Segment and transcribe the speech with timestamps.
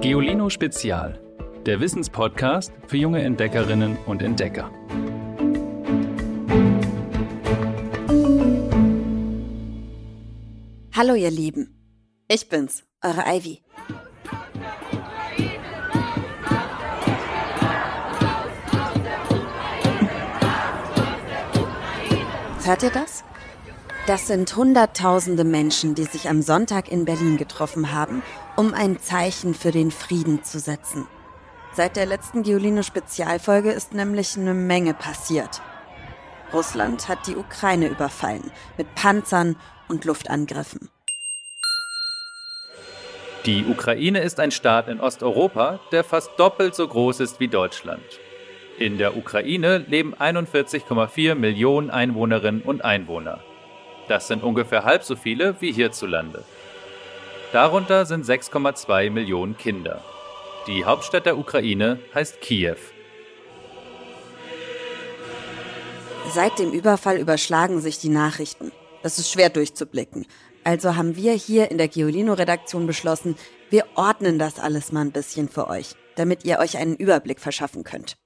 [0.00, 1.20] Geolino Spezial,
[1.66, 4.70] der Wissenspodcast für junge Entdeckerinnen und Entdecker.
[10.94, 11.74] Hallo ihr Lieben,
[12.28, 13.60] ich bin's, eure Ivy.
[22.62, 23.24] Hört ihr das?
[24.06, 28.22] Das sind Hunderttausende Menschen, die sich am Sonntag in Berlin getroffen haben,
[28.58, 31.06] um ein Zeichen für den Frieden zu setzen.
[31.72, 35.62] Seit der letzten Giolino-Spezialfolge ist nämlich eine Menge passiert.
[36.52, 39.54] Russland hat die Ukraine überfallen, mit Panzern
[39.86, 40.90] und Luftangriffen.
[43.46, 48.02] Die Ukraine ist ein Staat in Osteuropa, der fast doppelt so groß ist wie Deutschland.
[48.76, 53.38] In der Ukraine leben 41,4 Millionen Einwohnerinnen und Einwohner.
[54.08, 56.42] Das sind ungefähr halb so viele wie hierzulande.
[57.52, 60.04] Darunter sind 6,2 Millionen Kinder.
[60.66, 62.76] Die Hauptstadt der Ukraine heißt Kiew.
[66.34, 68.70] Seit dem Überfall überschlagen sich die Nachrichten.
[69.02, 70.26] Das ist schwer durchzublicken.
[70.62, 73.34] Also haben wir hier in der Giolino-Redaktion beschlossen,
[73.70, 77.82] wir ordnen das alles mal ein bisschen für euch, damit ihr euch einen Überblick verschaffen
[77.82, 78.18] könnt.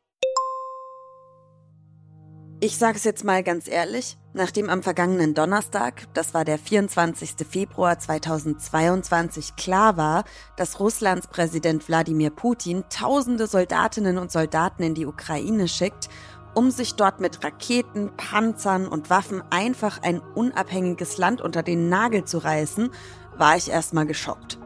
[2.64, 7.34] Ich sage es jetzt mal ganz ehrlich, nachdem am vergangenen Donnerstag, das war der 24.
[7.44, 10.22] Februar 2022, klar war,
[10.56, 16.08] dass Russlands Präsident Wladimir Putin tausende Soldatinnen und Soldaten in die Ukraine schickt,
[16.54, 22.26] um sich dort mit Raketen, Panzern und Waffen einfach ein unabhängiges Land unter den Nagel
[22.26, 22.90] zu reißen,
[23.36, 24.60] war ich erstmal geschockt.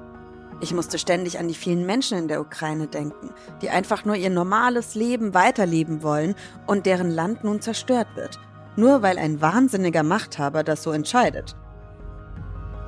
[0.61, 4.31] Ich musste ständig an die vielen Menschen in der Ukraine denken, die einfach nur ihr
[4.31, 6.35] normales Leben weiterleben wollen
[6.67, 8.39] und deren Land nun zerstört wird,
[8.75, 11.57] nur weil ein wahnsinniger Machthaber das so entscheidet.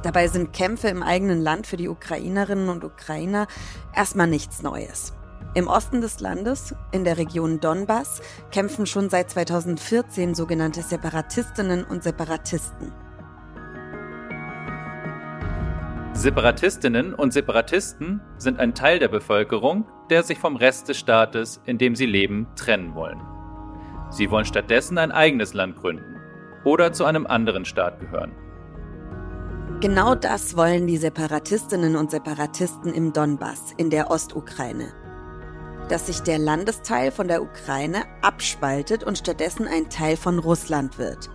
[0.03, 3.47] Dabei sind Kämpfe im eigenen Land für die Ukrainerinnen und Ukrainer
[3.95, 5.13] erstmal nichts Neues.
[5.55, 12.03] Im Osten des Landes, in der Region Donbass, kämpfen schon seit 2014 sogenannte Separatistinnen und
[12.03, 12.93] Separatisten.
[16.19, 21.79] Separatistinnen und Separatisten sind ein Teil der Bevölkerung, der sich vom Rest des Staates, in
[21.79, 23.21] dem sie leben, trennen wollen.
[24.11, 26.17] Sie wollen stattdessen ein eigenes Land gründen
[26.65, 28.33] oder zu einem anderen Staat gehören.
[29.81, 34.93] Genau das wollen die Separatistinnen und Separatisten im Donbass, in der Ostukraine.
[35.89, 41.31] Dass sich der Landesteil von der Ukraine abspaltet und stattdessen ein Teil von Russland wird.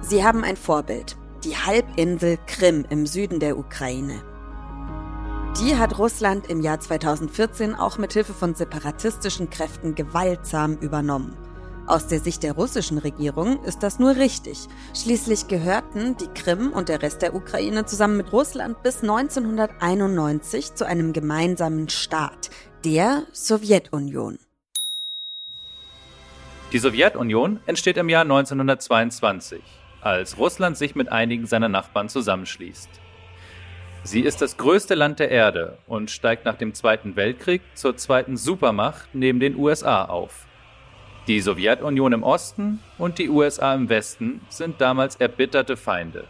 [0.00, 4.22] Sie haben ein Vorbild, die Halbinsel Krim im Süden der Ukraine.
[5.60, 11.34] Die hat Russland im Jahr 2014 auch mit Hilfe von separatistischen Kräften gewaltsam übernommen.
[11.86, 14.66] Aus der Sicht der russischen Regierung ist das nur richtig.
[14.94, 20.84] Schließlich gehörten die Krim und der Rest der Ukraine zusammen mit Russland bis 1991 zu
[20.84, 22.50] einem gemeinsamen Staat,
[22.84, 24.38] der Sowjetunion.
[26.72, 29.62] Die Sowjetunion entsteht im Jahr 1922
[30.06, 32.88] als Russland sich mit einigen seiner Nachbarn zusammenschließt.
[34.04, 38.36] Sie ist das größte Land der Erde und steigt nach dem Zweiten Weltkrieg zur zweiten
[38.36, 40.46] Supermacht neben den USA auf.
[41.26, 46.24] Die Sowjetunion im Osten und die USA im Westen sind damals erbitterte Feinde.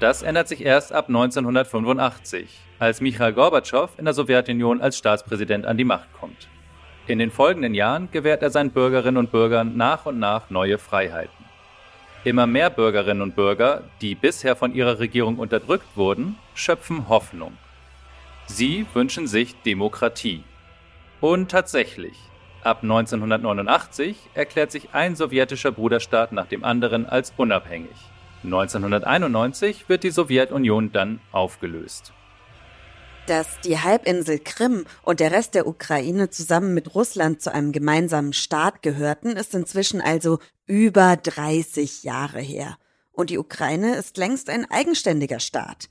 [0.00, 5.78] Das ändert sich erst ab 1985, als Michail Gorbatschow in der Sowjetunion als Staatspräsident an
[5.78, 6.48] die Macht kommt.
[7.06, 11.43] In den folgenden Jahren gewährt er seinen Bürgerinnen und Bürgern nach und nach neue Freiheiten.
[12.24, 17.58] Immer mehr Bürgerinnen und Bürger, die bisher von ihrer Regierung unterdrückt wurden, schöpfen Hoffnung.
[18.46, 20.42] Sie wünschen sich Demokratie.
[21.20, 22.16] Und tatsächlich,
[22.62, 27.96] ab 1989 erklärt sich ein sowjetischer Bruderstaat nach dem anderen als unabhängig.
[28.42, 32.14] 1991 wird die Sowjetunion dann aufgelöst.
[33.26, 38.32] Dass die Halbinsel Krim und der Rest der Ukraine zusammen mit Russland zu einem gemeinsamen
[38.32, 42.76] Staat gehörten, ist inzwischen also über 30 Jahre her.
[43.12, 45.88] Und die Ukraine ist längst ein eigenständiger Staat.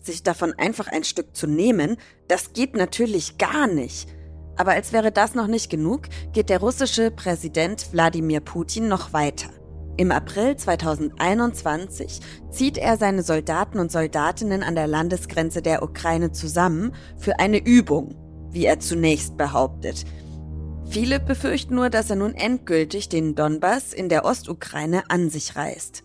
[0.00, 1.96] Sich davon einfach ein Stück zu nehmen,
[2.28, 4.08] das geht natürlich gar nicht.
[4.56, 9.48] Aber als wäre das noch nicht genug, geht der russische Präsident Wladimir Putin noch weiter.
[9.96, 12.20] Im April 2021
[12.50, 18.14] zieht er seine Soldaten und Soldatinnen an der Landesgrenze der Ukraine zusammen für eine Übung,
[18.50, 20.04] wie er zunächst behauptet.
[20.92, 26.04] Viele befürchten nur, dass er nun endgültig den Donbass in der Ostukraine an sich reißt.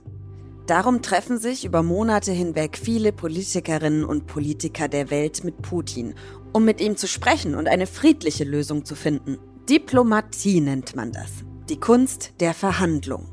[0.65, 6.15] Darum treffen sich über Monate hinweg viele Politikerinnen und Politiker der Welt mit Putin,
[6.53, 9.37] um mit ihm zu sprechen und eine friedliche Lösung zu finden.
[9.69, 11.31] Diplomatie nennt man das.
[11.67, 13.27] Die Kunst der Verhandlung.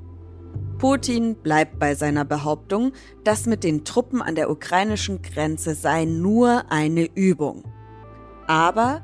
[0.79, 6.65] Putin bleibt bei seiner Behauptung, das mit den Truppen an der ukrainischen Grenze sei nur
[6.73, 7.63] eine Übung.
[8.49, 9.03] Aber,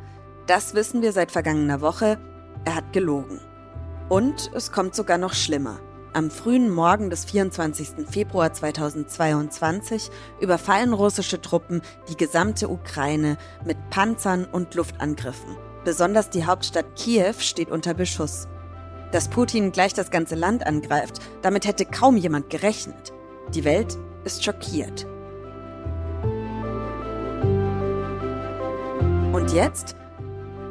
[0.48, 2.18] das wissen wir seit vergangener Woche,
[2.64, 3.40] er hat gelogen.
[4.08, 5.80] Und es kommt sogar noch schlimmer.
[6.12, 8.08] Am frühen Morgen des 24.
[8.10, 10.10] Februar 2022
[10.40, 15.56] überfallen russische Truppen die gesamte Ukraine mit Panzern und Luftangriffen.
[15.84, 18.48] Besonders die Hauptstadt Kiew steht unter Beschuss.
[19.12, 23.12] Dass Putin gleich das ganze Land angreift, damit hätte kaum jemand gerechnet.
[23.54, 25.06] Die Welt ist schockiert.
[29.32, 29.94] Und jetzt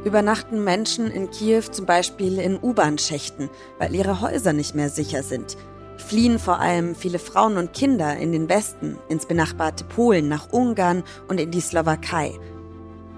[0.05, 5.57] übernachten Menschen in Kiew zum Beispiel in U-Bahn-Schächten, weil ihre Häuser nicht mehr sicher sind.
[5.97, 11.03] Fliehen vor allem viele Frauen und Kinder in den Westen, ins benachbarte Polen, nach Ungarn
[11.27, 12.39] und in die Slowakei.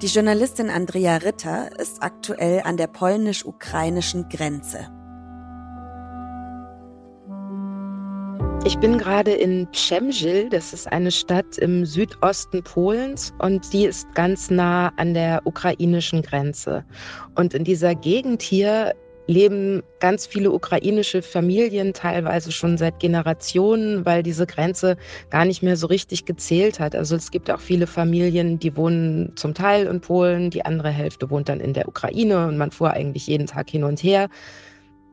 [0.02, 4.90] Die Journalistin Andrea Ritter ist aktuell an der polnisch-ukrainischen Grenze.
[8.64, 14.08] Ich bin gerade in Przemyśl, das ist eine Stadt im Südosten Polens und die ist
[14.14, 16.86] ganz nah an der ukrainischen Grenze.
[17.36, 18.94] Und in dieser Gegend hier
[19.26, 24.96] leben ganz viele ukrainische Familien, teilweise schon seit Generationen, weil diese Grenze
[25.32, 26.96] gar nicht mehr so richtig gezählt hat.
[26.96, 31.30] Also es gibt auch viele Familien, die wohnen zum Teil in Polen, die andere Hälfte
[31.32, 34.30] wohnt dann in der Ukraine und man fuhr eigentlich jeden Tag hin und her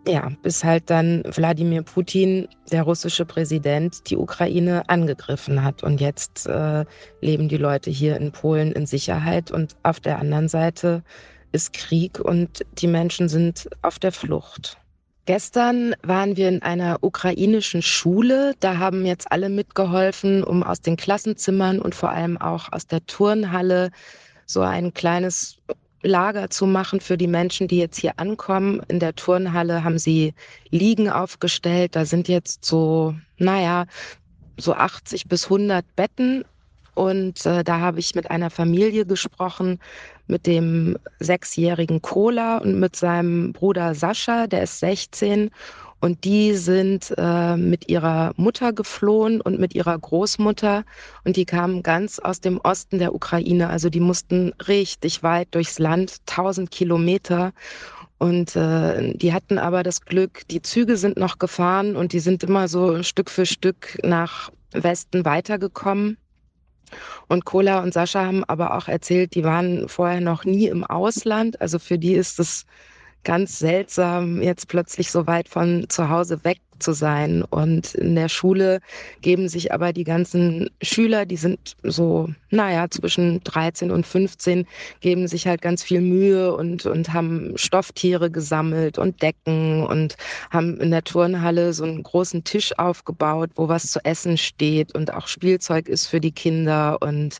[0.06, 5.82] ja, bis halt dann Wladimir Putin, der russische Präsident, die Ukraine angegriffen hat.
[5.82, 6.84] Und jetzt äh,
[7.20, 11.02] leben die Leute hier in Polen in Sicherheit und auf der anderen Seite
[11.52, 14.78] ist Krieg und die Menschen sind auf der Flucht.
[15.26, 18.54] Gestern waren wir in einer ukrainischen Schule.
[18.60, 23.04] Da haben jetzt alle mitgeholfen, um aus den Klassenzimmern und vor allem auch aus der
[23.04, 23.90] Turnhalle
[24.46, 25.58] so ein kleines
[26.02, 28.80] Lager zu machen für die Menschen, die jetzt hier ankommen.
[28.88, 30.34] In der Turnhalle haben sie
[30.70, 31.96] Liegen aufgestellt.
[31.96, 33.86] Da sind jetzt so, naja,
[34.56, 36.44] so 80 bis 100 Betten.
[36.94, 39.78] Und äh, da habe ich mit einer Familie gesprochen,
[40.26, 45.50] mit dem sechsjährigen Kola und mit seinem Bruder Sascha, der ist 16.
[46.00, 50.84] Und die sind äh, mit ihrer Mutter geflohen und mit ihrer Großmutter.
[51.24, 53.68] Und die kamen ganz aus dem Osten der Ukraine.
[53.68, 57.52] Also die mussten richtig weit durchs Land, 1000 Kilometer.
[58.18, 62.42] Und äh, die hatten aber das Glück, die Züge sind noch gefahren und die sind
[62.42, 66.16] immer so Stück für Stück nach Westen weitergekommen.
[67.28, 71.60] Und Kola und Sascha haben aber auch erzählt, die waren vorher noch nie im Ausland.
[71.60, 72.64] Also für die ist es
[73.24, 77.42] ganz seltsam, jetzt plötzlich so weit von zu Hause weg zu sein.
[77.42, 78.80] Und in der Schule
[79.20, 84.66] geben sich aber die ganzen Schüler, die sind so, naja, zwischen 13 und 15,
[85.00, 90.16] geben sich halt ganz viel Mühe und, und haben Stofftiere gesammelt und Decken und
[90.50, 95.12] haben in der Turnhalle so einen großen Tisch aufgebaut, wo was zu essen steht und
[95.12, 97.38] auch Spielzeug ist für die Kinder und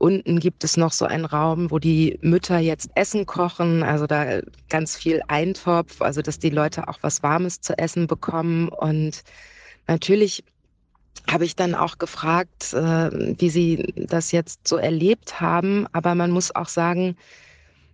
[0.00, 4.40] Unten gibt es noch so einen Raum, wo die Mütter jetzt Essen kochen, also da
[4.70, 8.70] ganz viel Eintopf, also dass die Leute auch was Warmes zu essen bekommen.
[8.70, 9.20] Und
[9.86, 10.42] natürlich
[11.30, 15.86] habe ich dann auch gefragt, äh, wie sie das jetzt so erlebt haben.
[15.92, 17.14] Aber man muss auch sagen,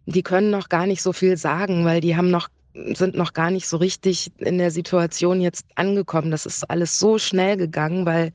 [0.06, 2.48] die können noch gar nicht so viel sagen, weil die haben noch
[2.94, 6.30] sind noch gar nicht so richtig in der Situation jetzt angekommen.
[6.30, 8.32] Das ist alles so schnell gegangen, weil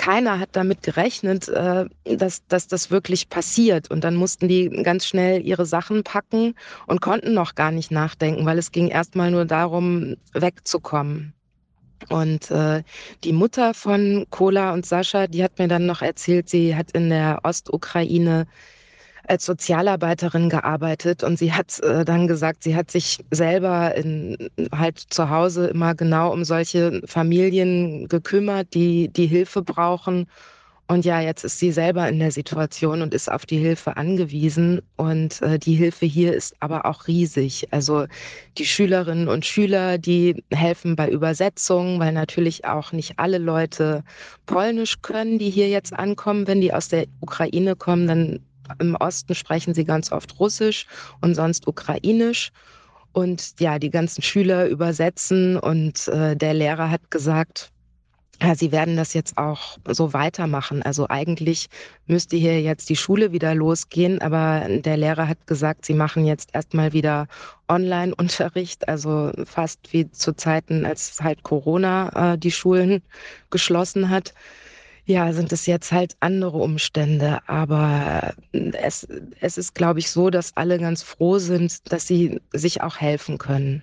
[0.00, 3.90] keiner hat damit gerechnet, äh, dass, dass das wirklich passiert.
[3.90, 6.54] Und dann mussten die ganz schnell ihre Sachen packen
[6.86, 11.34] und konnten noch gar nicht nachdenken, weil es ging erstmal nur darum, wegzukommen.
[12.08, 12.82] Und äh,
[13.24, 17.10] die Mutter von Kola und Sascha, die hat mir dann noch erzählt, sie hat in
[17.10, 18.46] der Ostukraine
[19.26, 24.36] als Sozialarbeiterin gearbeitet und sie hat äh, dann gesagt, sie hat sich selber in,
[24.72, 30.26] halt zu Hause immer genau um solche Familien gekümmert, die die Hilfe brauchen.
[30.90, 34.82] Und ja, jetzt ist sie selber in der Situation und ist auf die Hilfe angewiesen.
[34.96, 37.68] Und äh, die Hilfe hier ist aber auch riesig.
[37.70, 38.06] Also
[38.58, 44.02] die Schülerinnen und Schüler, die helfen bei Übersetzungen, weil natürlich auch nicht alle Leute
[44.46, 46.48] Polnisch können, die hier jetzt ankommen.
[46.48, 48.40] Wenn die aus der Ukraine kommen, dann
[48.78, 50.86] im Osten sprechen sie ganz oft Russisch
[51.20, 52.50] und sonst Ukrainisch.
[53.12, 57.72] Und ja, die ganzen Schüler übersetzen und äh, der Lehrer hat gesagt,
[58.42, 60.82] ja, sie werden das jetzt auch so weitermachen.
[60.82, 61.68] Also eigentlich
[62.06, 66.50] müsste hier jetzt die Schule wieder losgehen, aber der Lehrer hat gesagt, sie machen jetzt
[66.54, 67.26] erstmal wieder
[67.68, 73.02] Online-Unterricht, also fast wie zu Zeiten, als halt Corona äh, die Schulen
[73.50, 74.32] geschlossen hat
[75.10, 77.40] ja, sind es jetzt halt andere Umstände.
[77.48, 79.06] Aber es,
[79.40, 83.38] es ist, glaube ich, so, dass alle ganz froh sind, dass sie sich auch helfen
[83.38, 83.82] können.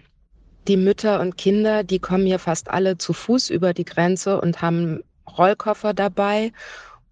[0.68, 4.62] Die Mütter und Kinder, die kommen hier fast alle zu Fuß über die Grenze und
[4.62, 5.02] haben
[5.38, 6.52] Rollkoffer dabei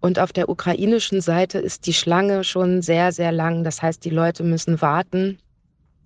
[0.00, 3.64] Und auf der ukrainischen Seite ist die Schlange schon sehr, sehr lang.
[3.64, 5.38] Das heißt, die Leute müssen warten.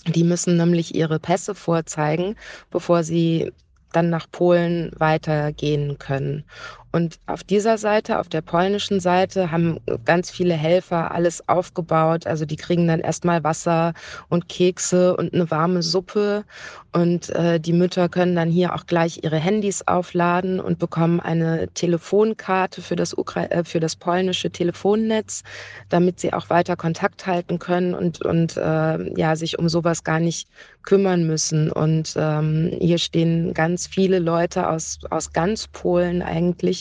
[0.06, 2.36] Die müssen nämlich ihre Pässe vorzeigen,
[2.70, 3.52] bevor sie
[3.92, 6.44] dann nach Polen weitergehen können.
[6.92, 12.26] Und auf dieser Seite, auf der polnischen Seite, haben ganz viele Helfer alles aufgebaut.
[12.26, 13.94] Also die kriegen dann erstmal Wasser
[14.28, 16.44] und Kekse und eine warme Suppe.
[16.92, 21.68] Und äh, die Mütter können dann hier auch gleich ihre Handys aufladen und bekommen eine
[21.74, 25.44] Telefonkarte für das, Ukra äh, für das polnische Telefonnetz,
[25.88, 30.18] damit sie auch weiter Kontakt halten können und, und äh, ja, sich um sowas gar
[30.18, 30.48] nicht
[30.82, 31.70] kümmern müssen.
[31.70, 36.79] Und ähm, hier stehen ganz viele Leute aus, aus ganz Polen eigentlich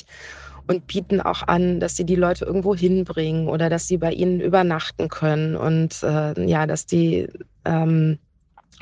[0.67, 4.39] und bieten auch an, dass sie die Leute irgendwo hinbringen oder dass sie bei ihnen
[4.39, 7.27] übernachten können und äh, ja, dass die
[7.65, 8.19] ähm,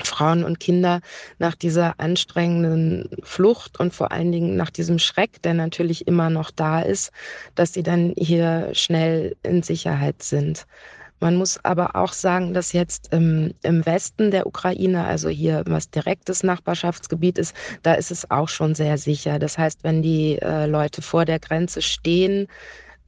[0.04, 1.00] Frauen und Kinder
[1.38, 6.50] nach dieser anstrengenden Flucht und vor allen Dingen nach diesem Schreck, der natürlich immer noch
[6.50, 7.10] da ist,
[7.54, 10.66] dass sie dann hier schnell in Sicherheit sind.
[11.20, 15.90] Man muss aber auch sagen, dass jetzt im, im Westen der Ukraine, also hier was
[15.90, 19.38] direktes Nachbarschaftsgebiet ist, da ist es auch schon sehr sicher.
[19.38, 22.48] Das heißt, wenn die äh, Leute vor der Grenze stehen,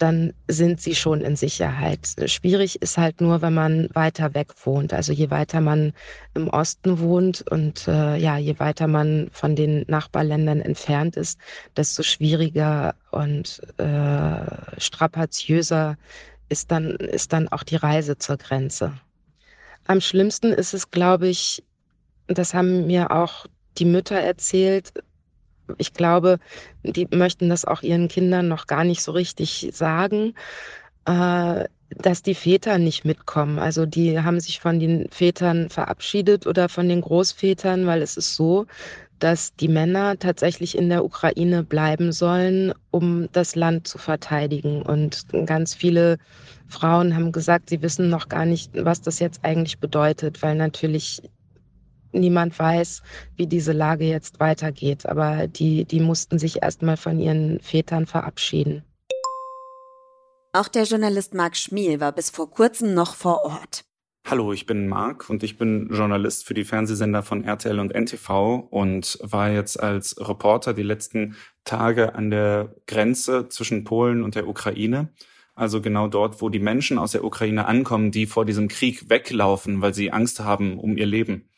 [0.01, 2.15] dann sind sie schon in Sicherheit.
[2.27, 4.95] Schwierig ist halt nur, wenn man weiter weg wohnt.
[4.95, 5.93] Also je weiter man
[6.35, 11.39] im Osten wohnt und äh, ja, je weiter man von den Nachbarländern entfernt ist,
[11.77, 15.97] desto schwieriger und äh, strapaziöser
[16.51, 18.93] ist dann, ist dann auch die Reise zur Grenze.
[19.87, 21.65] Am schlimmsten ist es, glaube ich,
[22.27, 23.47] das haben mir auch
[23.79, 24.93] die Mütter erzählt.
[25.79, 26.39] Ich glaube,
[26.83, 30.35] die möchten das auch ihren Kindern noch gar nicht so richtig sagen,
[31.07, 31.65] äh,
[31.97, 33.59] dass die Väter nicht mitkommen.
[33.59, 38.35] Also die haben sich von den Vätern verabschiedet oder von den Großvätern, weil es ist
[38.35, 38.67] so,
[39.21, 44.83] dass die Männer tatsächlich in der Ukraine bleiben sollen, um das Land zu verteidigen.
[44.83, 46.19] Und ganz viele
[46.69, 51.23] Frauen haben gesagt, sie wissen noch gar nicht, was das jetzt eigentlich bedeutet, weil natürlich
[52.13, 53.03] niemand weiß,
[53.37, 55.07] wie diese Lage jetzt weitergeht.
[55.07, 58.83] Aber die, die mussten sich erstmal von ihren Vätern verabschieden.
[60.53, 63.85] Auch der Journalist Marc Schmiel war bis vor kurzem noch vor Ort.
[64.25, 68.69] Hallo, ich bin Marc und ich bin Journalist für die Fernsehsender von RTL und NTV
[68.71, 74.47] und war jetzt als Reporter die letzten Tage an der Grenze zwischen Polen und der
[74.47, 75.09] Ukraine.
[75.57, 79.81] Also genau dort, wo die Menschen aus der Ukraine ankommen, die vor diesem Krieg weglaufen,
[79.83, 81.50] weil sie Angst haben um ihr Leben.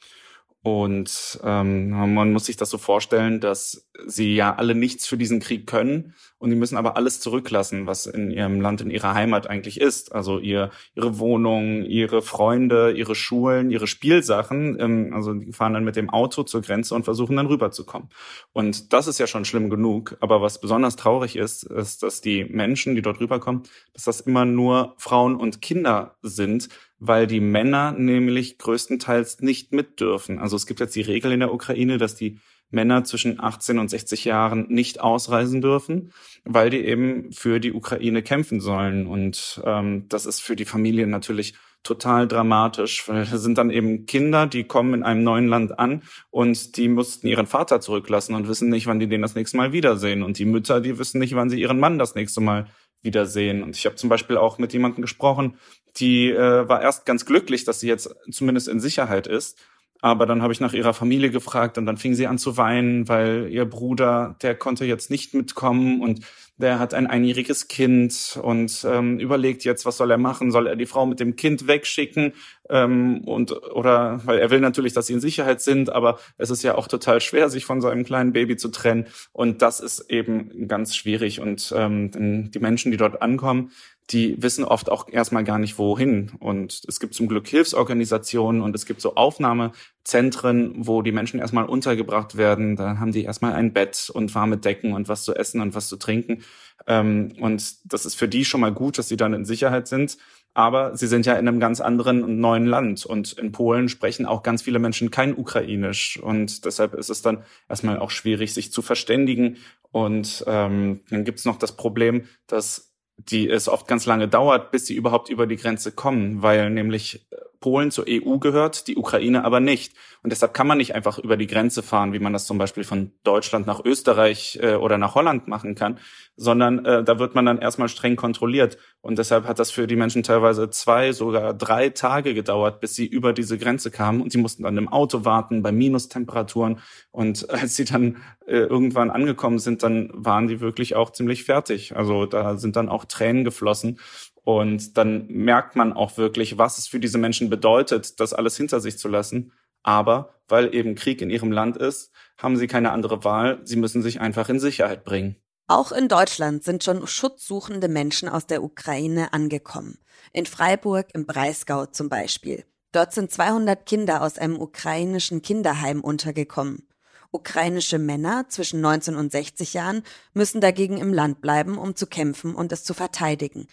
[0.63, 5.41] Und ähm, man muss sich das so vorstellen, dass sie ja alle nichts für diesen
[5.41, 9.49] Krieg können und die müssen aber alles zurücklassen, was in ihrem Land, in ihrer Heimat
[9.49, 10.13] eigentlich ist.
[10.13, 14.77] Also ihr, ihre Wohnung, ihre Freunde, ihre Schulen, ihre Spielsachen.
[14.81, 18.09] Ähm, also die fahren dann mit dem Auto zur Grenze und versuchen dann rüberzukommen.
[18.53, 20.17] Und das ist ja schon schlimm genug.
[20.19, 24.45] Aber was besonders traurig ist, ist, dass die Menschen, die dort rüberkommen, dass das immer
[24.45, 26.69] nur Frauen und Kinder sind,
[27.05, 30.39] weil die Männer nämlich größtenteils nicht mit dürfen.
[30.39, 32.39] Also es gibt jetzt die Regel in der Ukraine, dass die
[32.71, 36.13] Männer zwischen 18 und 60 Jahren nicht ausreisen dürfen,
[36.45, 39.09] weil die eben für die Ukraine kämpfen sollen.
[39.09, 44.07] Und ähm, das ist für die Familien natürlich total dramatisch, weil da sind dann eben
[44.07, 48.47] Kinder, die kommen in einem neuen Land an und die mussten ihren Vater zurücklassen und
[48.47, 50.23] wissen nicht, wann die den das nächste Mal wiedersehen.
[50.23, 52.69] Und die Mütter, die wissen nicht, wann sie ihren Mann das nächste Mal
[53.03, 53.63] wiedersehen.
[53.63, 55.59] Und ich habe zum Beispiel auch mit jemandem gesprochen,
[55.97, 59.59] die äh, war erst ganz glücklich, dass sie jetzt zumindest in Sicherheit ist.
[60.03, 63.09] Aber dann habe ich nach ihrer Familie gefragt und dann fing sie an zu weinen,
[63.09, 66.21] weil ihr Bruder, der konnte jetzt nicht mitkommen und
[66.59, 70.51] der hat ein einjähriges Kind und ähm, überlegt jetzt, was soll er machen?
[70.51, 72.35] Soll er die Frau mit dem Kind wegschicken?
[72.69, 76.63] Ähm, und oder weil er will natürlich, dass sie in Sicherheit sind, aber es ist
[76.63, 79.07] ja auch total schwer, sich von seinem kleinen Baby zu trennen.
[79.33, 81.41] Und das ist eben ganz schwierig.
[81.41, 83.71] Und ähm, die Menschen, die dort ankommen,
[84.11, 86.33] die wissen oft auch erstmal gar nicht wohin.
[86.39, 91.65] Und es gibt zum Glück Hilfsorganisationen und es gibt so Aufnahmezentren, wo die Menschen erstmal
[91.65, 92.77] untergebracht werden.
[92.77, 95.89] Da haben die erstmal ein Bett und warme Decken und was zu essen und was
[95.89, 96.43] zu trinken.
[96.87, 100.19] Ähm, und das ist für die schon mal gut, dass sie dann in Sicherheit sind.
[100.55, 103.07] Aber sie sind ja in einem ganz anderen und neuen Land.
[103.07, 106.19] Und in Polen sprechen auch ganz viele Menschen kein Ukrainisch.
[106.21, 109.57] Und deshalb ist es dann erstmal auch schwierig, sich zu verständigen.
[109.93, 112.92] Und ähm, dann gibt es noch das Problem, dass
[113.29, 117.27] die es oft ganz lange dauert, bis sie überhaupt über die Grenze kommen, weil nämlich
[117.63, 119.95] Polen zur EU gehört, die Ukraine aber nicht.
[120.23, 122.85] Und deshalb kann man nicht einfach über die Grenze fahren, wie man das zum Beispiel
[122.85, 125.99] von Deutschland nach Österreich äh, oder nach Holland machen kann,
[126.37, 128.77] sondern äh, da wird man dann erstmal streng kontrolliert.
[129.01, 133.07] Und deshalb hat das für die Menschen teilweise zwei, sogar drei Tage gedauert, bis sie
[133.07, 134.21] über diese Grenze kamen.
[134.21, 136.81] Und sie mussten dann im Auto warten, bei Minustemperaturen.
[137.11, 141.97] Und als sie dann äh, irgendwann angekommen sind, dann waren die wirklich auch ziemlich fertig.
[141.97, 143.99] Also da sind dann auch Tränen geflossen.
[144.45, 148.81] Und dann merkt man auch wirklich, was es für diese Menschen bedeutet, das alles hinter
[148.81, 149.53] sich zu lassen.
[149.83, 153.61] Aber weil eben Krieg in ihrem Land ist, haben sie keine andere Wahl.
[153.65, 155.37] Sie müssen sich einfach in Sicherheit bringen.
[155.69, 159.99] Auch in Deutschland sind schon schutzsuchende Menschen aus der Ukraine angekommen.
[160.33, 162.65] In Freiburg im Breisgau zum Beispiel.
[162.91, 166.89] Dort sind 200 Kinder aus einem ukrainischen Kinderheim untergekommen.
[167.31, 170.03] Ukrainische Männer zwischen 19 und 60 Jahren
[170.35, 173.67] müssen dagegen im Land bleiben, um zu kämpfen und es zu verteidigen.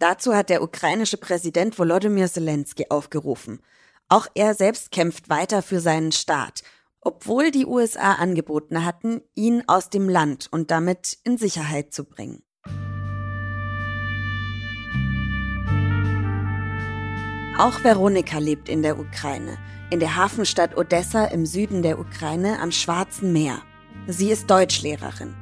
[0.00, 3.60] Dazu hat der ukrainische Präsident Volodymyr Zelensky aufgerufen.
[4.08, 6.62] Auch er selbst kämpft weiter für seinen Staat,
[7.02, 12.42] obwohl die USA angeboten hatten, ihn aus dem Land und damit in Sicherheit zu bringen.
[17.58, 19.58] Auch Veronika lebt in der Ukraine,
[19.90, 23.60] in der Hafenstadt Odessa im Süden der Ukraine am Schwarzen Meer.
[24.06, 25.36] Sie ist Deutschlehrerin.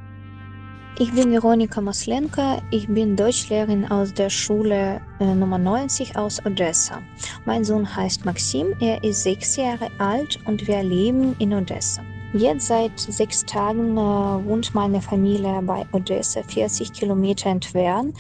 [1.01, 7.01] Ich bin Veronika Maslenka, ich bin Deutschlehrerin aus der Schule äh, Nummer 90 aus Odessa.
[7.45, 12.03] Mein Sohn heißt Maxim, er ist sechs Jahre alt und wir leben in Odessa.
[12.33, 18.17] Jetzt seit sechs Tagen äh, wohnt meine Familie bei Odessa, 40 Kilometer entfernt,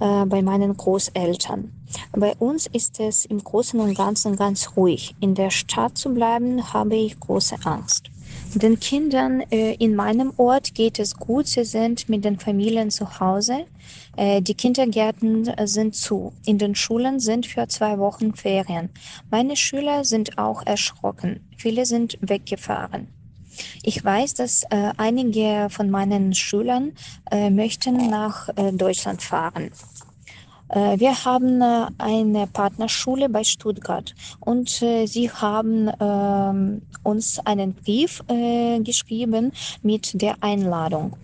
[0.00, 1.70] äh, bei meinen Großeltern.
[2.12, 5.14] Bei uns ist es im Großen und Ganzen ganz ruhig.
[5.20, 8.11] In der Stadt zu bleiben, habe ich große Angst.
[8.54, 11.46] Den Kindern äh, in meinem Ort geht es gut.
[11.46, 13.64] Sie sind mit den Familien zu Hause.
[14.16, 16.34] Äh, die Kindergärten sind zu.
[16.44, 18.90] In den Schulen sind für zwei Wochen Ferien.
[19.30, 21.48] Meine Schüler sind auch erschrocken.
[21.56, 23.08] Viele sind weggefahren.
[23.82, 26.92] Ich weiß, dass äh, einige von meinen Schülern
[27.30, 29.70] äh, möchten nach äh, Deutschland fahren.
[30.72, 37.74] Äh, wir haben äh, eine Partnerschule bei Stuttgart und äh, sie haben ähm, uns einen
[37.74, 38.22] Brief
[38.84, 39.52] geschrieben
[39.82, 41.16] mit der Einladung.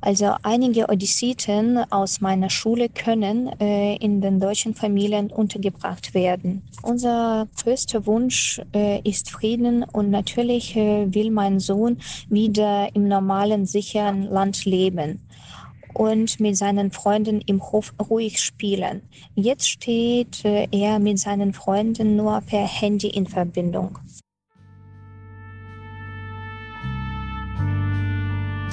[0.00, 6.62] Also einige Odyssiten aus meiner Schule können äh, in den deutschen Familien untergebracht werden.
[6.82, 13.66] Unser größter Wunsch äh, ist Frieden und natürlich äh, will mein Sohn wieder im normalen,
[13.66, 15.25] sicheren Land leben
[15.96, 19.02] und mit seinen Freunden im Hof ruhig spielen.
[19.34, 23.98] Jetzt steht äh, er mit seinen Freunden nur per Handy in Verbindung.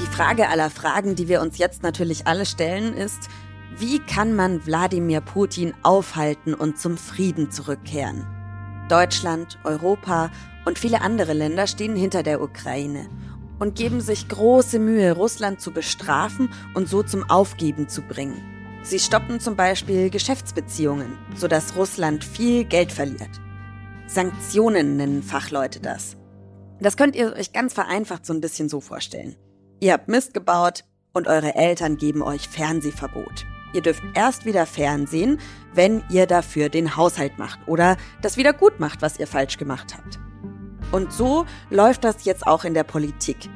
[0.02, 3.30] Die Frage aller Fragen, die wir uns jetzt natürlich alle stellen, ist,
[3.78, 8.28] wie kann man Wladimir Putin aufhalten und zum Frieden zurückkehren?
[8.90, 10.30] Deutschland, Europa
[10.66, 13.08] und viele andere Länder stehen hinter der Ukraine
[13.60, 18.42] und geben sich große Mühe, Russland zu bestrafen und so zum Aufgeben zu bringen.
[18.84, 23.42] Sie stoppen zum Beispiel Geschäftsbeziehungen, sodass Russland viel Geld verliert.
[24.08, 26.18] Sanktionen nennen Fachleute das.
[26.80, 29.38] Das könnt ihr euch ganz vereinfacht so ein bisschen so vorstellen.
[29.80, 33.46] Ihr habt Mist gebaut und eure Eltern geben euch Fernsehverbot.
[33.74, 35.40] Ihr dürft erst wieder Fernsehen,
[35.74, 39.96] wenn ihr dafür den Haushalt macht oder das wieder gut macht, was ihr falsch gemacht
[39.98, 40.20] habt.
[40.94, 43.50] Und so läuft das jetzt auch in der Politik.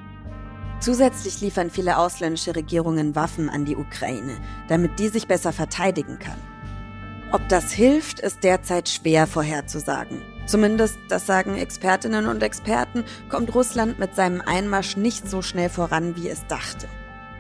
[0.80, 6.41] Zusätzlich liefern viele ausländische Regierungen Waffen an die Ukraine, damit die sich besser verteidigen kann.
[7.32, 10.23] Ob das hilft, ist derzeit schwer vorherzusagen.
[10.47, 16.15] Zumindest, das sagen Expertinnen und Experten, kommt Russland mit seinem Einmarsch nicht so schnell voran,
[16.15, 16.88] wie es dachte.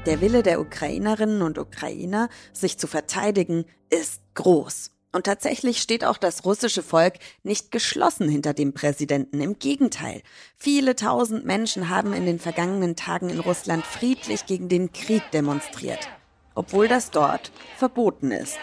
[0.05, 4.91] Der Wille der Ukrainerinnen und Ukrainer, sich zu verteidigen, ist groß.
[5.17, 9.41] Und tatsächlich steht auch das russische Volk nicht geschlossen hinter dem Präsidenten.
[9.41, 10.21] Im Gegenteil.
[10.55, 16.07] Viele tausend Menschen haben in den vergangenen Tagen in Russland friedlich gegen den Krieg demonstriert.
[16.53, 18.59] Obwohl das dort verboten ist.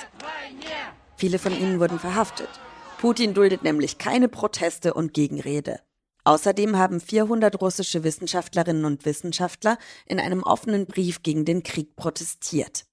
[1.16, 2.50] Viele von ihnen wurden verhaftet.
[2.98, 5.80] Putin duldet nämlich keine Proteste und Gegenrede.
[6.22, 12.84] Außerdem haben 400 russische Wissenschaftlerinnen und Wissenschaftler in einem offenen Brief gegen den Krieg protestiert.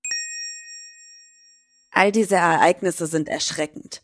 [1.91, 4.01] All diese Ereignisse sind erschreckend.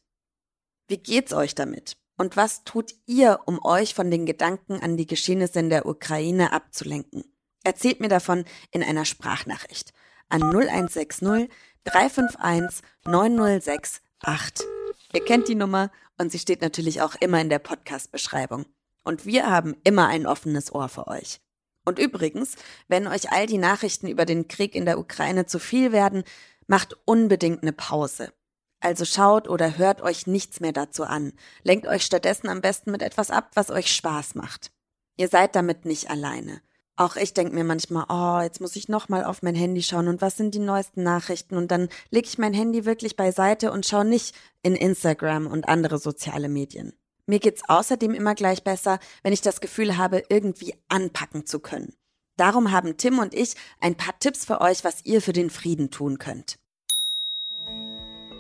[0.88, 1.98] Wie geht's euch damit?
[2.18, 6.52] Und was tut ihr, um euch von den Gedanken an die Geschehnisse in der Ukraine
[6.52, 7.24] abzulenken?
[7.64, 9.94] Erzählt mir davon in einer Sprachnachricht
[10.30, 11.50] an 0160
[11.84, 14.68] 351 9068.
[15.14, 18.66] Ihr kennt die Nummer und sie steht natürlich auch immer in der Podcast-Beschreibung.
[19.04, 21.40] Und wir haben immer ein offenes Ohr für euch.
[21.86, 22.56] Und übrigens,
[22.90, 26.26] wenn euch all die Nachrichten über den Krieg in der Ukraine zu viel werden,
[26.68, 28.32] macht unbedingt eine Pause.
[28.80, 31.34] also schaut oder hört euch nichts mehr dazu an.
[31.64, 34.72] Lenkt euch stattdessen am besten mit etwas ab, was euch Spaß macht.
[35.18, 36.62] Ihr seid damit nicht alleine.
[36.96, 40.22] Auch ich denke mir manchmal, oh, jetzt muss ich nochmal auf mein Handy schauen und
[40.22, 44.06] was sind die neuesten Nachrichten und dann lege ich mein Handy wirklich beiseite und schaue
[44.06, 46.94] nicht in Instagram und andere soziale Medien.
[47.28, 51.94] Mir geht's außerdem immer gleich besser, wenn ich das Gefühl habe, irgendwie anpacken zu können.
[52.38, 55.92] Darum haben Tim und ich ein paar Tipps für euch, was ihr für den Frieden
[55.92, 56.58] tun könnt.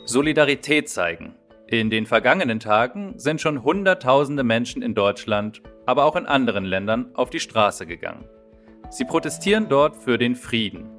[0.05, 1.35] Solidarität zeigen.
[1.67, 7.13] In den vergangenen Tagen sind schon Hunderttausende Menschen in Deutschland, aber auch in anderen Ländern
[7.13, 8.23] auf die Straße gegangen.
[8.89, 10.89] Sie protestieren dort für den Frieden.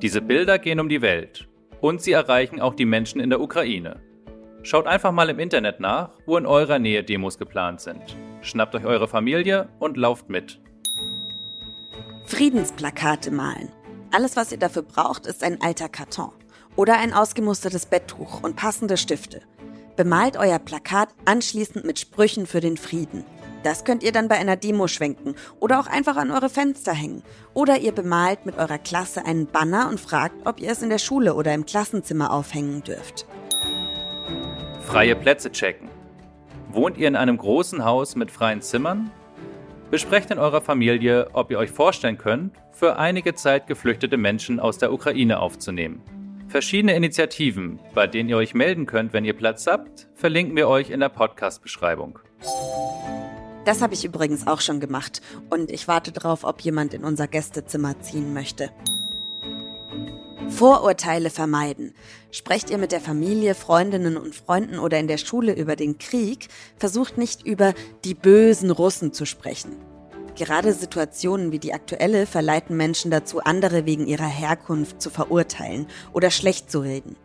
[0.00, 1.46] Diese Bilder gehen um die Welt
[1.82, 4.00] und sie erreichen auch die Menschen in der Ukraine.
[4.62, 8.16] Schaut einfach mal im Internet nach, wo in eurer Nähe Demos geplant sind.
[8.40, 10.60] Schnappt euch eure Familie und lauft mit.
[12.28, 13.70] Friedensplakate malen.
[14.12, 16.30] Alles, was ihr dafür braucht, ist ein alter Karton
[16.76, 19.40] oder ein ausgemustertes Betttuch und passende Stifte.
[19.96, 23.24] Bemalt euer Plakat anschließend mit Sprüchen für den Frieden.
[23.62, 27.22] Das könnt ihr dann bei einer Demo schwenken oder auch einfach an eure Fenster hängen.
[27.54, 30.98] Oder ihr bemalt mit eurer Klasse einen Banner und fragt, ob ihr es in der
[30.98, 33.26] Schule oder im Klassenzimmer aufhängen dürft.
[34.86, 35.88] Freie Plätze checken.
[36.72, 39.10] Wohnt ihr in einem großen Haus mit freien Zimmern?
[39.90, 44.76] Besprecht in eurer Familie, ob ihr euch vorstellen könnt, für einige Zeit geflüchtete Menschen aus
[44.76, 46.02] der Ukraine aufzunehmen.
[46.48, 50.90] Verschiedene Initiativen, bei denen ihr euch melden könnt, wenn ihr Platz habt, verlinken wir euch
[50.90, 52.18] in der Podcast-Beschreibung.
[53.64, 57.26] Das habe ich übrigens auch schon gemacht und ich warte darauf, ob jemand in unser
[57.26, 58.70] Gästezimmer ziehen möchte.
[60.48, 61.94] Vorurteile vermeiden.
[62.30, 66.48] Sprecht ihr mit der Familie, Freundinnen und Freunden oder in der Schule über den Krieg,
[66.76, 67.74] versucht nicht über
[68.04, 69.76] die bösen Russen zu sprechen.
[70.36, 76.30] Gerade Situationen wie die aktuelle verleiten Menschen dazu, andere wegen ihrer Herkunft zu verurteilen oder
[76.30, 77.16] schlecht zu reden.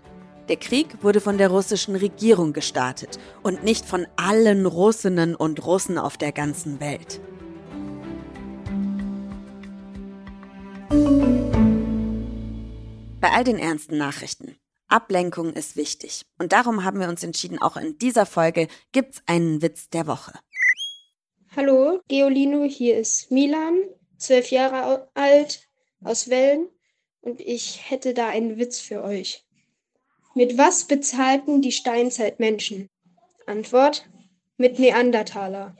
[0.50, 5.98] Der Krieg wurde von der russischen Regierung gestartet und nicht von allen Russinnen und Russen
[5.98, 7.22] auf der ganzen Welt.
[13.34, 14.58] All den ernsten Nachrichten.
[14.88, 16.24] Ablenkung ist wichtig.
[16.38, 20.34] Und darum haben wir uns entschieden, auch in dieser Folge gibt's einen Witz der Woche.
[21.56, 23.80] Hallo, Geolino, hier ist Milan,
[24.18, 25.68] zwölf Jahre alt,
[26.04, 26.68] aus Wellen
[27.22, 29.46] und ich hätte da einen Witz für euch.
[30.36, 32.90] Mit was bezahlten die Steinzeitmenschen?
[33.46, 34.10] Antwort:
[34.58, 35.76] Mit Neandertaler.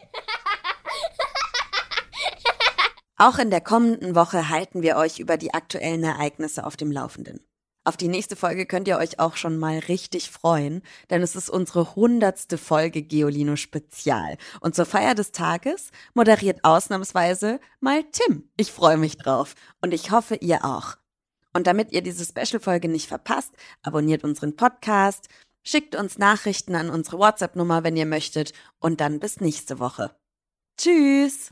[3.24, 7.40] Auch in der kommenden Woche halten wir euch über die aktuellen Ereignisse auf dem Laufenden.
[7.86, 11.50] Auf die nächste Folge könnt ihr euch auch schon mal richtig freuen, denn es ist
[11.50, 14.36] unsere hundertste Folge Geolino Spezial.
[14.60, 18.50] Und zur Feier des Tages moderiert ausnahmsweise mal Tim.
[18.58, 20.98] Ich freue mich drauf und ich hoffe, ihr auch.
[21.54, 25.30] Und damit ihr diese Special-Folge nicht verpasst, abonniert unseren Podcast,
[25.64, 30.14] schickt uns Nachrichten an unsere WhatsApp-Nummer, wenn ihr möchtet, und dann bis nächste Woche.
[30.78, 31.52] Tschüss!